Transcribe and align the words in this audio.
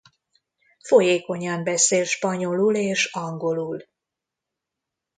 Folyékonyan 0.79 1.63
beszél 1.63 2.03
spanyolul 2.05 2.75
és 2.75 3.05
angolul. 3.13 3.85